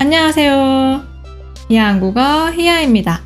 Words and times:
안녕하세요. 0.00 1.04
희한국어 1.68 2.52
희야입니다. 2.52 3.20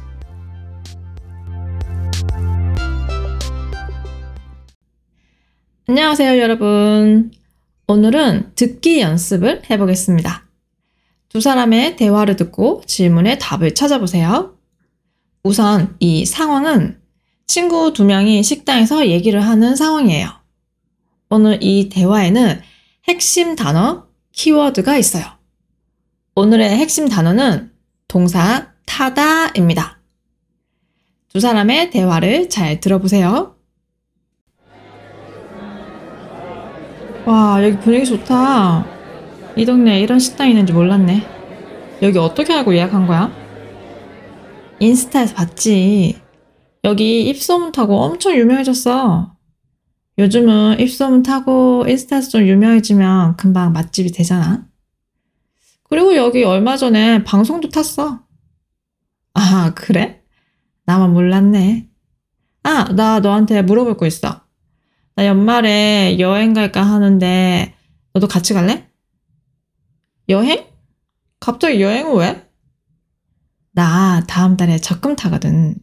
안녕하세요, 5.87 6.41
여러분. 6.41 7.30
오늘은 7.87 8.53
듣기 8.55 9.03
연습을 9.03 9.69
해보겠습니다. 9.69 10.46
두 11.29 11.43
사람의 11.43 11.96
대화를 11.96 12.37
듣고 12.37 12.82
질문에 12.86 13.36
답을 13.36 13.75
찾아보세요. 13.75 14.57
우선 15.45 15.95
이 16.00 16.25
상황은 16.25 16.98
친구 17.46 17.93
두 17.93 18.07
명이 18.07 18.43
식당에서 18.43 19.09
얘기를 19.09 19.45
하는 19.45 19.77
상황이에요. 19.77 20.30
오늘 21.29 21.59
이 21.61 21.91
대화에는 21.91 22.62
핵심 23.09 23.57
단어, 23.57 24.07
키워드가 24.32 24.97
있어요. 24.97 25.41
오늘의 26.34 26.70
핵심 26.78 27.10
단어는 27.10 27.72
동사 28.09 28.72
타다입니다. 28.86 29.98
두 31.28 31.41
사람의 31.41 31.91
대화를 31.91 32.48
잘 32.48 32.80
들어보세요. 32.80 33.55
와, 37.27 37.62
여기 37.62 37.78
분위기 37.80 38.06
좋다. 38.06 38.86
이 39.56 39.66
동네에 39.66 40.00
이런 40.00 40.18
식당이 40.18 40.52
있는지 40.52 40.72
몰랐네. 40.72 41.22
여기 42.00 42.16
어떻게 42.16 42.55
알고 42.55 42.74
예약한 42.74 43.06
거야? 43.06 43.30
인스타에서 44.80 45.34
봤지. 45.34 46.19
여기 46.83 47.28
입소문 47.28 47.72
타고 47.72 47.98
엄청 47.98 48.34
유명해졌어. 48.34 49.34
요즘은 50.16 50.80
입소문 50.80 51.22
타고 51.22 51.84
인스타에서 51.86 52.30
좀 52.30 52.42
유명해지면 52.46 53.36
금방 53.36 53.72
맛집이 53.74 54.12
되잖아. 54.12 54.72
그리고 55.92 56.16
여기 56.16 56.42
얼마 56.42 56.78
전에 56.78 57.22
방송도 57.22 57.69
탔어. 57.69 58.20
아, 59.34 59.75
그래? 59.75 60.22
나만 60.86 61.12
몰랐네. 61.12 61.86
아, 62.62 62.84
나 62.94 63.20
너한테 63.20 63.61
물어볼 63.61 63.98
거 63.98 64.06
있어. 64.06 64.41
나 65.17 65.27
연말에 65.27 66.17
여행 66.19 66.55
갈까 66.55 66.83
하는데 66.83 67.75
너도 68.14 68.27
같이 68.27 68.55
갈래? 68.55 68.89
여행? 70.30 70.64
갑자기 71.41 71.83
여행은 71.83 72.17
왜? 72.17 72.48
나 73.72 74.22
다음 74.27 74.56
달에 74.56 74.78
적금 74.78 75.14
타거든. 75.14 75.77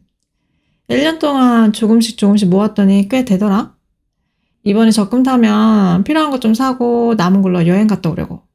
1년 0.88 1.20
동안 1.20 1.72
조금씩 1.72 2.18
조금씩 2.18 2.48
모았더니 2.48 3.08
꽤 3.08 3.24
되더라. 3.24 3.76
이번에 4.64 4.90
적금 4.90 5.22
타면 5.22 6.02
필요한 6.02 6.32
것 6.32 6.40
좀 6.40 6.52
사고 6.54 7.14
남은 7.14 7.42
걸로 7.42 7.64
여행 7.68 7.86
갔다 7.86 8.10
오려고. 8.10 8.49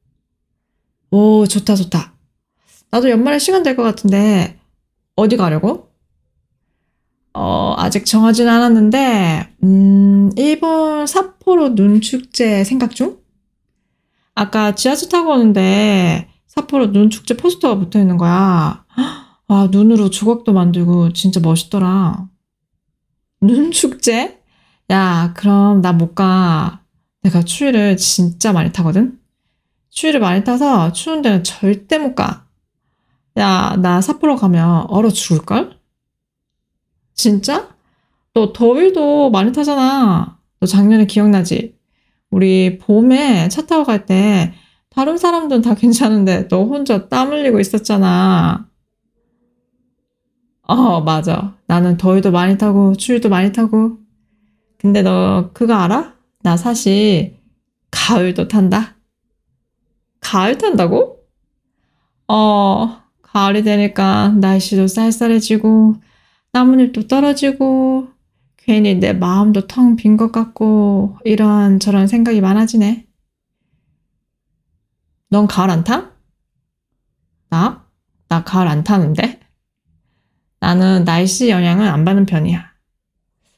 오, 1.16 1.45
좋다, 1.47 1.75
좋다. 1.75 2.13
나도 2.91 3.09
연말에 3.09 3.39
시간 3.39 3.63
될 3.63 3.77
것 3.77 3.83
같은데 3.83 4.59
어디 5.16 5.38
가려고? 5.38 5.88
어, 7.33 7.73
아직 7.77 8.05
정하진 8.05 8.49
않았는데, 8.49 9.55
음, 9.63 10.31
일본 10.36 11.08
삿포로 11.08 11.69
눈축제 11.69 12.66
생각 12.66 12.95
중? 12.95 13.17
아까 14.36 14.75
지하철 14.75 15.08
타고 15.08 15.31
오는데 15.31 16.27
삿포로 16.47 16.88
눈축제 16.88 17.38
포스터가 17.38 17.77
붙어 17.80 17.99
있는 17.99 18.17
거야. 18.17 18.83
와, 19.47 19.67
눈으로 19.71 20.09
조각도 20.09 20.52
만들고 20.52 21.13
진짜 21.13 21.39
멋있더라. 21.39 22.27
눈축제? 23.41 24.41
야, 24.91 25.33
그럼 25.38 25.81
나 25.81 25.93
못 25.93 26.13
가. 26.16 26.81
내가 27.23 27.41
추위를 27.43 27.95
진짜 27.95 28.52
많이 28.52 28.73
타거든? 28.73 29.17
추위를 29.95 30.19
많이 30.19 30.43
타서 30.43 30.91
추운 30.93 31.21
데는 31.21 31.43
절대 31.43 31.97
못 31.97 32.15
가. 32.15 32.45
야, 33.38 33.75
나 33.81 34.02
삿포로 34.02 34.35
가면 34.35 34.85
얼어 34.89 35.09
죽을걸? 35.09 35.79
진짜? 37.14 37.70
너 38.33 38.52
더위도 38.53 39.31
많이 39.31 39.52
타잖아. 39.53 40.37
너 40.59 40.67
작년에 40.67 41.05
기억나지? 41.05 41.75
우리 42.30 42.77
봄에 42.77 43.47
차 43.49 43.65
타고 43.65 43.83
갈 43.86 44.05
때 44.05 44.53
다른 44.89 45.17
사람들은 45.17 45.61
다 45.61 45.75
괜찮은데 45.75 46.47
너 46.49 46.64
혼자 46.65 47.08
땀 47.08 47.31
흘리고 47.31 47.59
있었잖아. 47.59 48.70
어, 50.64 51.02
맞아. 51.02 51.55
나는 51.67 51.95
더위도 51.97 52.31
많이 52.31 52.58
타고 52.58 52.95
추위도 52.95 53.30
많이 53.30 53.52
타고. 53.53 53.97
근데 54.77 55.02
너 55.02 55.52
그거 55.53 55.73
알아? 55.75 56.15
나 56.43 56.58
사실 56.58 57.37
가을도 57.91 58.47
탄다. 58.47 58.95
가을 60.25 60.58
탄다고? 60.58 61.19
어, 62.27 62.97
가을이 63.21 63.63
되니까 63.63 64.30
날씨도 64.30 64.87
쌀쌀해지고 64.87 65.95
나뭇잎도 66.52 67.08
떨어지고 67.08 68.08
괜히 68.58 68.95
내 68.95 69.14
마음도 69.14 69.67
텅 69.67 69.95
빈 69.95 70.17
것 70.17 70.31
같고 70.31 71.17
이런 71.25 71.80
저런 71.80 72.08
생각이 72.08 72.41
많아지네. 72.41 73.05
넌 75.30 75.47
가을 75.47 75.69
안 75.69 75.83
타? 75.83 76.11
나? 77.49 77.85
나 78.27 78.43
가을 78.43 78.67
안 78.67 78.83
타는데? 78.83 79.39
나는 80.59 81.03
날씨 81.03 81.49
영향을 81.49 81.87
안 81.87 82.03
받는 82.03 82.25
편이야. 82.25 82.65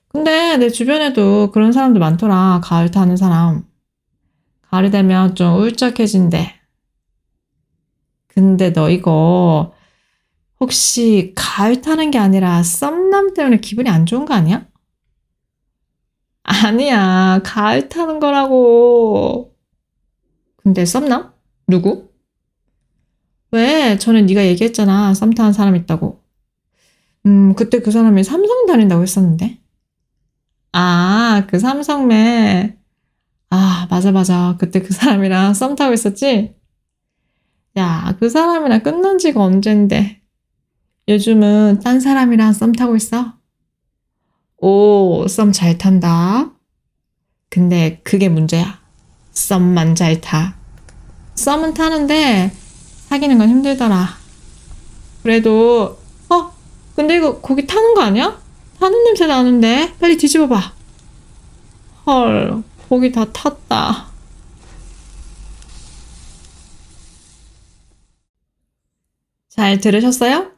근데 0.09 0.57
내 0.57 0.69
주변에도 0.69 1.51
그런 1.51 1.72
사람도 1.72 2.00
많더라. 2.00 2.59
가을 2.63 2.91
타는 2.91 3.16
사람. 3.16 3.63
가을이 4.69 4.91
되면 4.91 5.35
좀 5.35 5.53
울적해진대. 5.61 6.56
근데 8.38 8.72
너 8.72 8.92
이거 8.92 9.74
혹시 10.59 11.34
가을 11.36 11.81
타는 11.81 12.12
게 12.12 12.20
아니라 12.20 12.62
썸남 12.62 13.34
때문에 13.34 13.58
기분이 13.58 13.90
안 13.90 14.06
좋은 14.06 14.25
거 14.25 14.36
아니야? 14.36 14.68
아니야. 16.44 17.42
가을 17.44 17.90
타는 17.90 18.20
거라고. 18.20 19.56
근데 20.58 20.86
썸남? 20.86 21.34
누구? 21.68 22.12
왜? 23.50 23.98
전에 23.98 24.22
네가 24.22 24.46
얘기했잖아. 24.46 25.16
썸 25.16 25.31
타는 25.31 25.52
사람 25.52 25.75
있다고. 25.75 26.22
음, 27.25 27.56
그때 27.56 27.80
그 27.80 27.90
사람이 27.90 28.24
삼성 28.24 28.68
다닌다고 28.68 29.02
했었는데. 29.02 29.59
아, 30.74 31.48
그 31.50 31.58
삼성매. 31.58 32.78
아, 33.50 33.88
맞아, 33.90 34.12
맞아. 34.12 34.58
그때 34.59 34.84
그 34.84 34.94
사람이랑 34.94 35.56
썸 35.56 35.75
타고 35.75 35.94
있었지? 35.96 36.56
야, 37.77 38.15
그 38.19 38.29
사람이랑 38.29 38.81
끝난 38.83 39.17
지가 39.17 39.41
언젠데. 39.41 40.21
요즘은 41.07 41.79
딴 41.83 41.99
사람이랑 41.99 42.53
썸 42.53 42.71
타고 42.73 42.95
있어? 42.95 43.33
오, 44.57 45.25
썸 45.27 45.51
잘 45.51 45.77
탄다. 45.77 46.51
근데 47.49 48.01
그게 48.03 48.29
문제야. 48.29 48.79
썸만 49.31 49.95
잘 49.95 50.19
타. 50.19 50.55
썸은 51.35 51.75
타는데 51.75 52.51
사귀는 53.09 53.38
건 53.38 53.49
힘들더라. 53.49 54.09
그래도, 55.21 55.99
어? 56.29 56.51
근데 56.95 57.17
이거 57.17 57.39
거기 57.39 57.67
타는 57.67 57.94
거 57.94 58.01
아니야? 58.01 58.41
타는 58.79 59.03
냄새 59.03 59.27
나는데? 59.27 59.94
빨리 59.99 60.17
뒤집어봐. 60.17 60.73
헐, 62.07 62.63
거기 62.89 63.11
다 63.11 63.25
탔다. 63.31 64.07
잘 69.57 69.79
들으셨어요? 69.79 70.51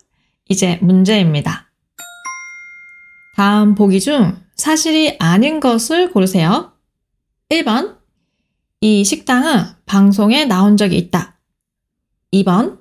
이제 0.50 0.78
문제입니다. 0.82 1.72
다음 3.38 3.74
보기 3.74 4.02
중 4.02 4.38
사실이 4.58 5.16
아닌 5.20 5.62
것을 5.62 6.12
고르세요. 6.12 6.74
1번. 7.50 7.98
이 8.82 9.06
식당은 9.06 9.64
방송에 9.86 10.44
나온 10.44 10.76
적이 10.76 10.98
있다. 10.98 11.40
2번. 12.34 12.80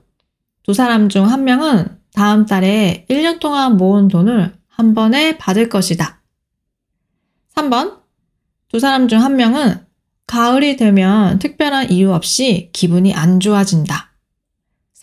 두 0.64 0.74
사람 0.74 1.08
중 1.08 1.24
한 1.24 1.44
명은 1.44 1.96
다음 2.12 2.46
달에 2.46 3.06
1년 3.08 3.38
동안 3.38 3.76
모은 3.76 4.08
돈을 4.08 4.58
한 4.66 4.94
번에 4.94 5.38
받을 5.38 5.68
것이다. 5.68 6.20
3번. 7.54 8.00
두 8.68 8.80
사람 8.80 9.06
중 9.06 9.20
한 9.22 9.36
명은 9.36 9.86
가을이 10.26 10.76
되면 10.76 11.38
특별한 11.38 11.90
이유 11.90 12.12
없이 12.12 12.70
기분이 12.72 13.14
안 13.14 13.38
좋아진다. 13.38 14.10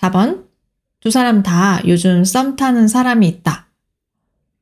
4번. 0.01 0.44
두 1.05 1.11
사람 1.11 1.43
다 1.43 1.79
요즘 1.85 2.23
썸 2.25 2.55
타는 2.55 2.87
사람이 2.87 3.27
있다. 3.27 3.67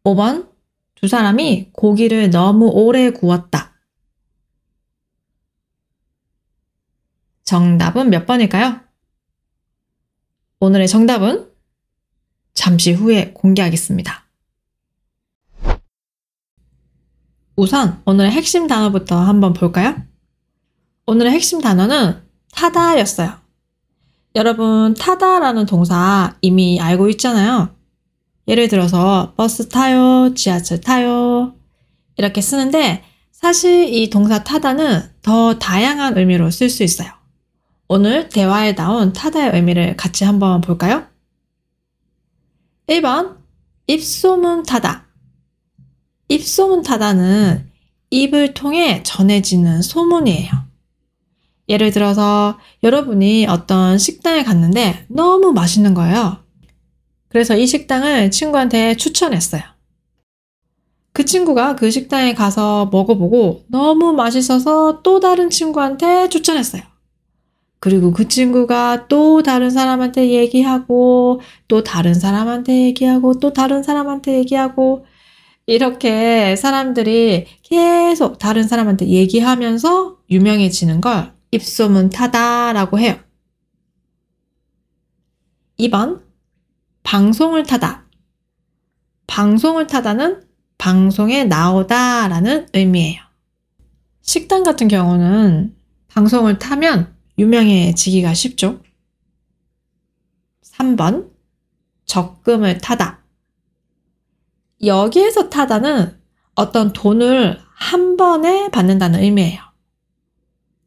5번. 0.04 0.50
두 0.94 1.08
사람이 1.08 1.70
고기를 1.72 2.32
너무 2.32 2.68
오래 2.68 3.12
구웠다. 3.12 3.72
정답은 7.46 8.10
몇 8.10 8.26
번일까요? 8.26 8.82
오늘의 10.60 10.90
정답은 10.90 11.50
잠시 12.54 12.92
후에 12.92 13.32
공개하겠습니다. 13.32 14.26
우선 17.56 18.02
오늘의 18.04 18.32
핵심 18.32 18.68
단어부터 18.68 19.18
한번 19.18 19.54
볼까요? 19.54 19.96
오늘의 21.06 21.32
핵심 21.32 21.62
단어는 21.62 22.22
타다였어요. 22.52 23.43
여러분, 24.36 24.96
타다라는 24.96 25.66
동사 25.66 26.36
이미 26.42 26.80
알고 26.82 27.10
있잖아요. 27.10 27.70
예를 28.48 28.68
들어서 28.68 29.34
버스 29.38 29.70
타요, 29.70 30.34
지하철 30.34 30.82
타요. 30.82 31.54
이렇게 32.18 32.42
쓰는데 32.42 33.04
사실 33.32 33.94
이 33.94 34.10
동사 34.10 34.44
타다는 34.44 35.12
더 35.22 35.60
다양한 35.60 36.18
의미로 36.18 36.50
쓸 36.50 36.70
수 36.70 36.84
있어요. 36.84 37.12
오늘 37.88 38.30
대화에 38.30 38.74
나온 38.74 39.14
타다의 39.14 39.52
의미를 39.54 39.96
같이 39.98 40.24
한번 40.24 40.62
볼까요? 40.62 41.06
1번, 42.88 43.38
입소문 43.88 44.64
타다. 44.64 45.06
입소문 46.28 46.82
타다는 46.82 47.70
입을 48.10 48.54
통해 48.54 49.04
전해지는 49.04 49.82
소문이에요. 49.82 50.73
예를 51.70 51.92
들어서 51.92 52.60
여러분이 52.84 53.48
어떤 53.48 53.98
식당에 53.98 54.44
갔는데 54.44 55.06
너무 55.08 55.54
맛있는 55.54 55.94
거예요. 55.94 56.38
그래서 57.30 57.56
이 57.56 57.66
식당을 57.66 58.32
친구한테 58.32 58.96
추천했어요. 58.96 59.62
그 61.14 61.26
친구가 61.26 61.76
그 61.76 61.92
식당에 61.92 62.34
가서 62.34 62.90
먹어보고 62.92 63.66
너무 63.68 64.14
맛있어서 64.14 65.02
또 65.04 65.20
다른 65.20 65.50
친구한테 65.50 66.28
추천했어요. 66.30 66.82
그리고 67.80 68.12
그 68.12 68.28
친구가 68.28 69.08
또 69.10 69.44
다른 69.44 69.70
사람한테 69.70 70.30
얘기하고 70.30 71.42
또 71.68 71.84
다른 71.84 72.14
사람한테 72.14 72.86
얘기하고 72.86 73.40
또 73.40 73.52
다른 73.52 73.84
사람한테 73.84 74.38
얘기하고 74.38 75.06
이렇게 75.66 76.56
사람들이 76.56 77.46
계속 77.62 78.40
다른 78.40 78.64
사람한테 78.64 79.08
얘기하면서 79.08 80.18
유명해지는 80.30 81.02
걸 81.02 81.33
입소문 81.54 82.10
타다라고 82.10 82.98
해요. 82.98 83.20
2번 85.80 86.24
방송을 87.04 87.64
타다. 87.64 88.06
방송을 89.28 89.86
타다는 89.86 90.48
방송에 90.80 91.44
나오다라는 91.44 92.70
의미예요. 92.74 93.22
식당 94.22 94.64
같은 94.64 94.88
경우는 94.88 95.76
방송을 96.08 96.58
타면 96.58 97.16
유명해지기가 97.38 98.34
쉽죠. 98.34 98.82
3번 100.64 101.30
적금을 102.06 102.80
타다. 102.80 103.24
여기에서 104.84 105.50
타다는 105.50 106.20
어떤 106.56 106.94
돈을 106.94 107.60
한 107.76 108.18
번에 108.18 108.70
받는다는 108.70 109.22
의미예요. 109.22 109.73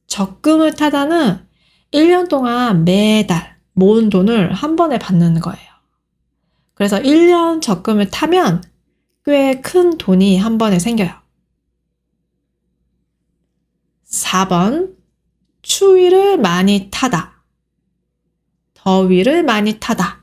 적금을 0.06 0.74
타다는 0.74 1.46
1년 1.92 2.28
동안 2.28 2.84
매달 2.84 3.56
모은 3.72 4.08
돈을 4.10 4.52
한 4.52 4.76
번에 4.76 4.98
받는 4.98 5.40
거예요. 5.40 5.66
그래서 6.74 6.98
1년 6.98 7.60
적금을 7.62 8.10
타면 8.10 8.62
꽤 9.24 9.60
큰 9.60 9.98
돈이 9.98 10.38
한 10.38 10.56
번에 10.56 10.78
생겨요. 10.78 11.10
4번, 14.04 14.94
추위를 15.62 16.38
많이 16.38 16.88
타다. 16.92 17.42
더위를 18.74 19.42
많이 19.42 19.80
타다. 19.80 20.22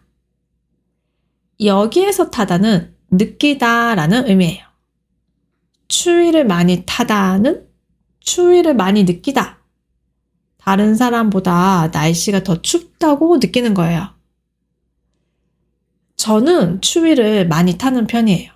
여기에서 1.60 2.30
타다는 2.30 2.96
느끼다 3.12 3.96
라는 3.96 4.28
의미예요. 4.28 4.66
추위를 5.90 6.46
많이 6.46 6.84
타다는 6.86 7.68
추위를 8.22 8.74
많이 8.74 9.04
느끼다. 9.04 9.60
다른 10.64 10.96
사람보다 10.96 11.90
날씨가 11.92 12.44
더 12.44 12.62
춥다고 12.62 13.38
느끼는 13.38 13.74
거예요. 13.74 14.10
저는 16.16 16.80
추위를 16.80 17.50
많이 17.50 17.78
타는 17.78 18.08
편이에요. 18.08 18.50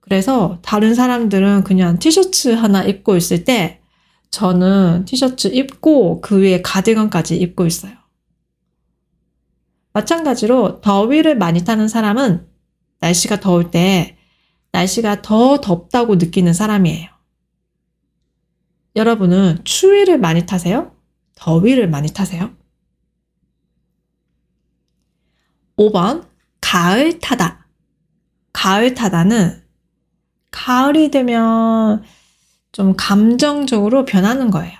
그래서 0.00 0.58
다른 0.62 0.94
사람들은 0.94 1.64
그냥 1.64 1.98
티셔츠 1.98 2.48
하나 2.48 2.82
입고 2.82 3.16
있을 3.16 3.44
때 3.44 3.80
저는 4.30 5.04
티셔츠 5.04 5.48
입고 5.48 6.22
그 6.22 6.40
위에 6.40 6.62
가디건까지 6.62 7.36
입고 7.36 7.66
있어요. 7.66 7.92
마찬가지로 9.92 10.80
더위를 10.80 11.36
많이 11.36 11.62
타는 11.62 11.88
사람은 11.88 12.46
날씨가 13.00 13.40
더울 13.40 13.70
때 13.70 14.16
날씨가 14.72 15.20
더 15.20 15.60
덥다고 15.60 16.16
느끼는 16.16 16.54
사람이에요. 16.54 17.15
여러분은 18.96 19.58
추위를 19.64 20.18
많이 20.18 20.46
타세요? 20.46 20.96
더위를 21.34 21.86
많이 21.88 22.08
타세요? 22.08 22.50
5번 25.76 26.24
가을 26.62 27.18
타다. 27.18 27.66
가을 28.54 28.94
타다는 28.94 29.62
가을이 30.50 31.10
되면 31.10 32.02
좀 32.72 32.94
감정적으로 32.96 34.06
변하는 34.06 34.50
거예요. 34.50 34.74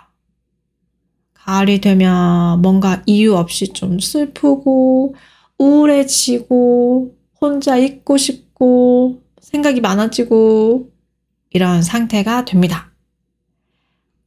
가을이 1.34 1.82
되면 1.82 2.62
뭔가 2.62 3.02
이유 3.04 3.36
없이 3.36 3.68
좀 3.68 4.00
슬프고 4.00 5.14
우울해지고 5.58 7.14
혼자 7.38 7.76
있고 7.76 8.16
싶고 8.16 9.22
생각이 9.42 9.82
많아지고 9.82 10.90
이런 11.50 11.82
상태가 11.82 12.46
됩니다. 12.46 12.95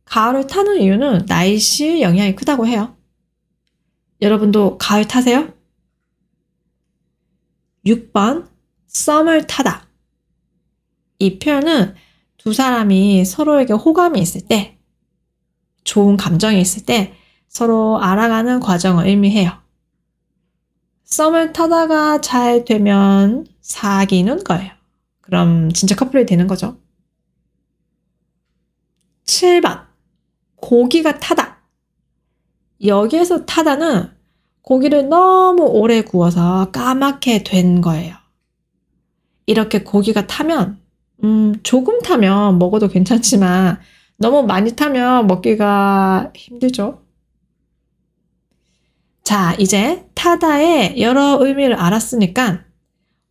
가을을 0.10 0.48
타는 0.48 0.82
이유는 0.82 1.28
날씨 1.28 2.02
영향이 2.02 2.36
크다고 2.36 2.66
해요. 2.66 2.98
여러분도 4.22 4.78
가을 4.80 5.08
타세요? 5.08 5.54
6번 7.86 8.48
썸을 8.88 9.46
타다. 9.46 9.88
이 11.20 11.38
표현은 11.38 11.96
두 12.38 12.54
사람이 12.54 13.24
서로에게 13.24 13.74
호감이 13.74 14.20
있을 14.20 14.42
때, 14.42 14.80
좋은 15.84 16.18
감정이 16.18 16.60
있을 16.60 16.86
때 16.86 17.14
서로 17.48 18.00
알아가는 18.02 18.60
과정을 18.62 19.08
의미해요. 19.08 19.52
썸을 21.04 21.54
타다가 21.54 22.22
잘 22.22 22.66
되면 22.66 23.46
사귀는 23.62 24.44
거예요. 24.44 24.72
그럼 25.22 25.72
진짜 25.72 25.96
커플이 25.96 26.26
되는 26.26 26.48
거죠. 26.48 26.80
7번. 29.26 29.89
고기가 30.62 31.20
타다. 31.20 31.58
여기에서 32.86 33.46
타다는 33.46 34.10
고기를 34.62 35.10
너무 35.10 35.64
오래 35.64 36.02
구워서 36.02 36.70
까맣게 36.72 37.44
된 37.44 37.82
거예요. 37.82 38.16
이렇게 39.46 39.84
고기가 39.84 40.28
타면, 40.28 40.80
음, 41.24 41.56
조금 41.64 42.02
타면 42.02 42.60
먹어도 42.60 42.88
괜찮지만 42.88 43.80
너무 44.18 44.44
많이 44.44 44.76
타면 44.76 45.28
먹기가 45.28 46.32
힘들죠. 46.36 47.02
자, 49.24 49.56
이제 49.60 50.08
타다의 50.14 51.02
여러 51.02 51.38
의미를 51.40 51.76
알았으니까 51.76 52.64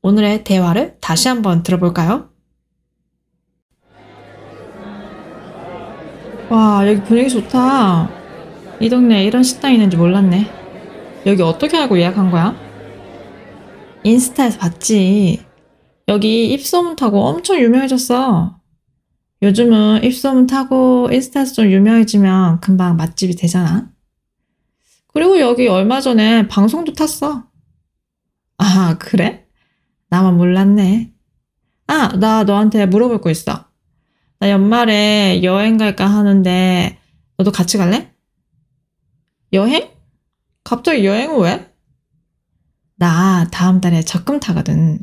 오늘의 0.03 0.45
대화를 0.45 0.97
다시 1.01 1.29
한번 1.29 1.63
들어볼까요? 1.63 2.31
와, 6.51 6.89
여기 6.89 7.03
분위기 7.03 7.29
좋다. 7.29 8.09
이 8.81 8.89
동네에 8.89 9.25
이런 9.25 9.43
식당 9.43 9.73
있는지 9.75 9.99
몰랐네. 9.99 10.51
여기 11.27 11.43
어떻게 11.43 11.77
알고 11.77 11.99
예약한 11.99 12.31
거야? 12.31 12.57
인스타에서 14.03 14.59
봤지. 14.59 15.45
여기 16.09 16.51
입소문 16.53 16.97
타고 16.97 17.27
엄청 17.27 17.59
유명해졌어. 17.61 18.59
요즘은 19.43 20.05
입소문 20.05 20.47
타고 20.47 21.11
인스타에서 21.13 21.53
좀 21.53 21.67
유명해지면 21.67 22.61
금방 22.61 22.97
맛집이 22.97 23.37
되잖아. 23.37 23.91
그리고 25.13 25.39
여기 25.41 25.69
얼마 25.69 26.01
전에 26.01 26.49
방송도 26.49 26.95
탔어. 26.95 27.45
아, 28.57 28.97
그래? 28.99 29.47
나만 30.09 30.39
몰랐네. 30.39 31.13
아, 31.89 32.09
나 32.19 32.45
너한테 32.45 32.87
물어볼 32.87 33.21
거 33.21 33.31
있어. 33.31 33.68
나 34.41 34.51
연말에 34.51 35.43
여행 35.43 35.77
갈까 35.79 36.07
하는데, 36.07 36.99
너도 37.37 37.51
같이 37.51 37.77
갈래? 37.79 38.13
여행? 39.53 39.91
갑자기 40.65 41.05
여행을 41.07 41.39
왜? 41.41 41.73
나 42.97 43.47
다음 43.51 43.81
달에 43.81 44.03
적금 44.03 44.41
타거든. 44.41 45.01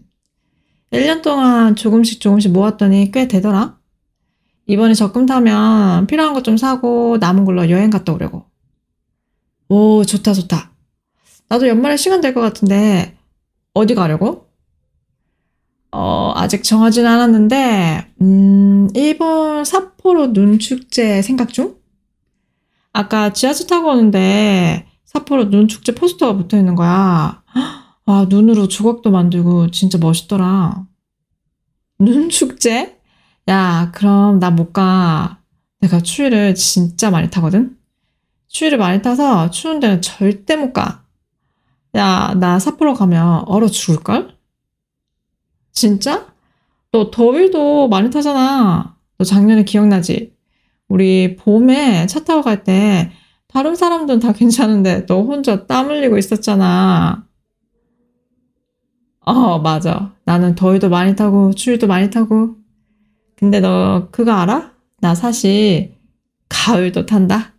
1년 0.92 1.22
동안 1.22 1.76
조금씩 1.76 2.22
조금씩 2.22 2.52
모았더니 2.52 3.12
꽤 3.12 3.28
되더라. 3.28 3.78
이번에 4.68 4.94
적금 4.94 5.26
타면 5.26 6.08
필요한 6.08 6.34
것 6.34 6.44
좀 6.44 6.58
사고 6.58 7.18
남은 7.18 7.46
걸로 7.46 7.70
여행 7.70 7.90
갔다 7.90 8.14
오려고. 8.14 8.46
오, 9.70 10.04
좋다, 10.06 10.34
좋다. 10.34 10.72
나도 11.50 11.68
연말에 11.68 11.98
시간 11.98 12.22
될 12.22 12.34
것 12.34 12.42
같은데, 12.42 13.18
어디 13.74 13.96
가려고? 13.96 14.48
어, 15.92 16.25
아직 16.36 16.64
정하진 16.64 17.06
않았는데, 17.06 18.14
음, 18.22 18.90
일본 18.94 19.64
삿포로 19.64 20.34
눈 20.34 20.60
축제 20.60 21.22
생각 21.22 21.54
중? 21.54 21.76
아까 22.94 23.34
지하철 23.34 23.68
타고 23.68 23.90
오는데, 23.90 24.88
삿포로 25.06 25.50
눈 25.50 25.68
축제 25.68 25.94
포스터가 25.96 26.36
붙어 26.38 26.58
있는 26.58 26.76
거야. 26.76 27.42
와, 28.06 28.26
눈으로 28.30 28.68
조각도 28.68 29.12
만들고 29.12 29.72
진짜 29.72 29.98
멋있더라. 29.98 30.86
눈 32.00 32.30
축제? 32.30 33.00
야, 33.50 33.92
그럼 33.94 34.40
나 34.40 34.52
못 34.52 34.74
가. 34.74 35.40
내가 35.82 36.00
추위를 36.02 36.56
진짜 36.56 37.10
많이 37.12 37.30
타거든? 37.30 37.78
추위를 38.48 38.78
많이 38.78 39.02
타서 39.02 39.50
추운 39.52 39.80
데는 39.80 40.02
절대 40.02 40.56
못 40.56 40.74
가. 40.74 41.04
야, 41.96 42.34
나 42.40 42.60
삿포로 42.60 42.94
가면 42.94 43.44
얼어 43.48 43.68
죽을걸? 43.68 44.35
진짜? 45.76 46.34
너 46.92 47.12
더위도 47.12 47.90
많이 47.90 48.10
타잖아. 48.10 48.96
너 49.18 49.26
작년에 49.26 49.64
기억나지? 49.66 50.34
우리 50.88 51.36
봄에 51.36 52.08
차 52.08 52.24
타고 52.24 52.42
갈 52.42 52.64
때 52.64 53.12
다른 53.48 53.76
사람들은 53.76 54.20
다 54.20 54.32
괜찮은데 54.34 55.06
너 55.06 55.22
혼자 55.22 55.66
땀 55.68 55.88
흘리고 55.90 56.18
있었잖아. 56.18 57.28
어, 59.22 59.60
맞아. 59.60 60.14
나는 60.26 60.56
더위도 60.56 60.90
많이 60.90 61.16
타고 61.16 61.52
추위도 61.54 61.88
많이 61.88 62.10
타고. 62.10 62.56
근데 63.36 63.60
너 63.60 64.10
그거 64.12 64.32
알아? 64.34 64.72
나 65.02 65.16
사실 65.16 65.96
가을도 66.50 67.06
탄다. 67.06 67.54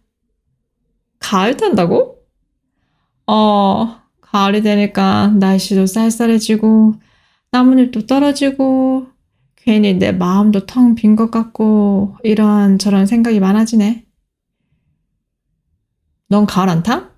가을 1.18 1.56
탄다고? 1.56 2.18
어, 3.26 3.96
가을이 4.20 4.62
되니까 4.62 5.28
날씨도 5.28 5.86
쌀쌀해지고 5.86 6.94
나뭇잎도 7.50 8.06
떨어지고 8.06 9.08
괜히 9.56 9.94
내 9.94 10.12
마음도 10.12 10.66
텅 10.66 10.94
빈 10.94 11.16
것 11.16 11.30
같고 11.30 12.16
이런 12.22 12.78
저런 12.78 13.06
생각이 13.06 13.40
많아지네. 13.40 14.04
넌 16.28 16.46
가을 16.46 16.68
안 16.68 16.82
타? 16.82 17.10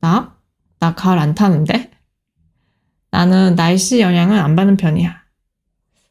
나? 0.00 0.36
나 0.80 0.94
가을 0.94 1.18
안 1.18 1.34
타는데? 1.34 1.90
나는 3.10 3.54
날씨 3.54 4.00
영향을 4.00 4.38
안 4.38 4.54
받는 4.54 4.76
편이야. 4.76 5.16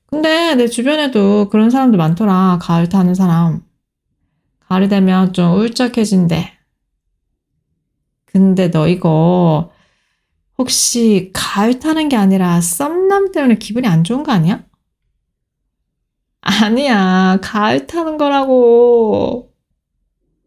근데 0.08 0.56
내 0.56 0.68
주변에도 0.68 1.50
그런 1.50 1.70
사람들 1.70 1.98
많더라. 1.98 2.60
가을 2.62 2.90
타는 2.90 3.14
사람. 3.14 3.62
가을이 4.68 4.90
되면 4.90 5.34
좀 5.34 5.54
울적해진대. 5.58 6.54
근데 8.26 8.72
너 8.72 8.88
이거 8.88 9.72
혹시 10.58 11.32
가을 11.34 11.80
타는 11.80 12.10
게 12.10 12.16
아니라 12.16 12.62
썸남 12.62 13.32
때문에 13.32 13.56
기분이 13.56 13.88
안 13.88 14.04
좋은 14.04 14.24
거 14.24 14.32
아니야? 14.32 14.66
아니야. 16.42 17.40
가을 17.42 17.88
타는 17.88 18.18
거라고. 18.18 19.54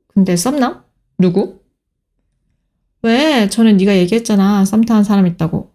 근데 0.08 0.36
썸남? 0.36 0.82
누구? 1.18 1.60
왜? 3.02 3.48
전에 3.48 3.72
네가 3.74 3.96
얘기했잖아. 3.96 4.64
썸 4.64 4.82
타는 4.82 5.04
사람 5.04 5.26
있다고. 5.26 5.72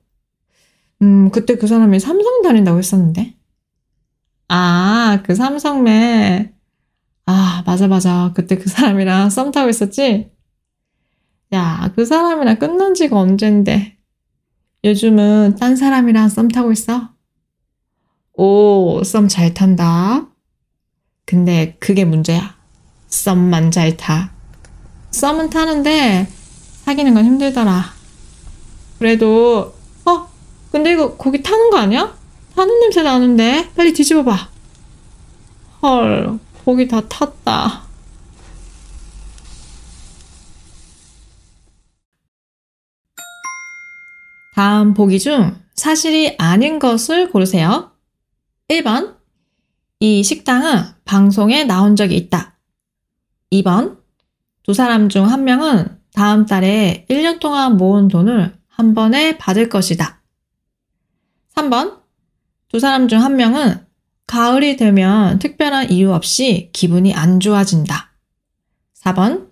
음, 1.01 1.30
그때 1.32 1.56
그 1.56 1.68
사람이 1.68 2.00
삼성 2.00 2.42
다닌다고 2.42 2.77
했었는데. 2.77 3.36
아, 4.48 5.22
그 5.25 5.36
삼성매. 5.36 6.54
아, 7.25 7.63
맞아, 7.65 7.88
맞아. 7.88 8.32
그때 8.36 8.58
그 8.58 8.70
사람이랑 8.70 9.30
썸 9.30 9.51
타고 9.51 9.70
있었지? 9.70 10.32
야, 11.54 11.92
그 11.96 12.06
사람이랑 12.06 12.60
끝난 12.60 12.94
지가 12.94 13.18
언젠데. 13.18 13.95
요즘은 14.86 15.56
딴 15.60 15.75
사람이랑 15.75 16.30
썸 16.30 16.48
타고 16.48 16.72
있어? 16.72 17.10
오, 18.34 19.01
썸 19.04 19.27
잘 19.27 19.51
탄다. 19.51 20.27
근데 21.25 21.75
그게 21.80 22.06
문제야. 22.06 22.56
썸만 23.08 23.72
잘 23.72 23.98
타. 23.98 24.32
썸은 25.10 25.50
타는데 25.50 26.27
사귀는 26.84 27.15
건 27.15 27.25
힘들더라. 27.25 27.84
그래도, 29.00 29.74
어, 30.06 30.27
근데 30.72 30.92
이거 30.94 31.15
고기 31.15 31.42
타는 31.42 31.72
거 31.72 31.77
아니야? 31.77 32.15
타는 32.56 32.80
냄새 32.82 33.01
나는데? 33.01 33.72
빨리 33.75 33.92
뒤집어봐. 33.92 34.50
헐, 35.82 36.38
고기 36.63 36.88
다 36.88 37.01
탔다. 37.10 37.85
다음 44.56 44.94
보기 44.94 45.20
중 45.20 45.54
사실이 45.74 46.38
아닌 46.38 46.80
것을 46.80 47.30
고르세요. 47.30 47.92
1번. 48.70 49.18
이 50.00 50.24
식당은 50.24 50.82
방송에 51.04 51.66
나온 51.66 51.98
적이 51.98 52.16
있다. 52.16 52.58
2번. 53.52 53.98
두 54.64 54.74
사람 54.74 55.10
중 55.10 55.26
한 55.26 55.44
명은 55.44 56.00
다음 56.14 56.46
달에 56.46 57.06
1년 57.10 57.42
동안 57.42 57.76
모은 57.76 58.08
돈을 58.08 58.58
한 58.70 58.94
번에 58.94 59.38
받을 59.38 59.68
것이다. 59.68 60.22
3번. 61.54 62.00
두 62.70 62.80
사람 62.80 63.10
중 63.10 63.22
한 63.22 63.36
명은 63.36 63.86
가을이 64.26 64.78
되면 64.78 65.38
특별한 65.40 65.92
이유 65.92 66.14
없이 66.14 66.70
기분이 66.72 67.14
안 67.14 67.42
좋아진다. 67.42 68.14
4번. 69.04 69.50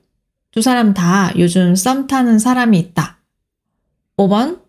두 0.52 0.62
사람 0.62 0.94
다 0.94 1.34
요즘 1.38 1.76
썸 1.76 2.08
타는 2.08 2.40
사람이 2.40 2.80
있다. 2.80 3.18
5번. 4.16 4.63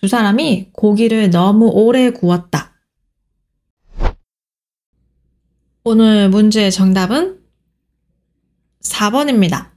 두 0.00 0.08
사람이 0.08 0.70
고기를 0.72 1.30
너무 1.30 1.68
오래 1.68 2.10
구웠다. 2.10 2.72
오늘 5.84 6.28
문제의 6.30 6.72
정답은 6.72 7.40
4번입니다. 8.80 9.70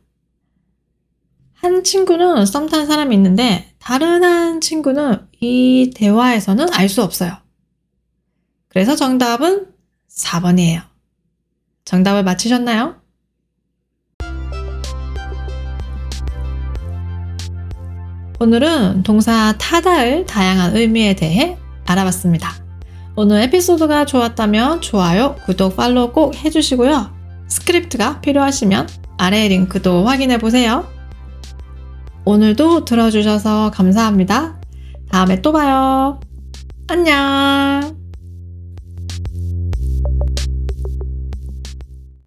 한 1.54 1.84
친구는 1.84 2.46
썸 2.46 2.68
탄 2.70 2.86
사람이 2.86 3.14
있는데 3.16 3.74
다른 3.80 4.24
한 4.24 4.62
친구는 4.62 5.28
이 5.42 5.92
대화에서는 5.96 6.74
알 6.74 6.88
수 6.90 7.04
없어요. 7.04 7.38
그래서 8.70 8.96
정답은 8.96 9.68
4번이에요. 10.10 10.84
정답을 11.86 12.24
맞히셨나요? 12.24 13.02
오늘은 18.44 19.04
동사 19.04 19.54
타다의 19.58 20.26
다양한 20.26 20.76
의미에 20.76 21.16
대해 21.16 21.58
알아봤습니다. 21.86 22.52
오늘 23.16 23.42
에피소드가 23.44 24.06
좋았다면 24.06 24.82
좋아요, 24.82 25.38
구독, 25.46 25.78
팔로우 25.78 26.12
꼭 26.12 26.36
해주시고요. 26.36 27.10
스크립트가 27.48 28.20
필요하시면 28.20 28.90
아래 29.18 29.48
링크도 29.48 30.06
확인해 30.06 30.40
보세요. 30.40 30.86
오늘도 32.26 32.84
들어주셔서 32.84 33.72
감사합니다. 33.72 34.60
다음에 35.10 35.42
또 35.42 35.54
봐요. 35.54 36.20
안녕! 36.90 38.03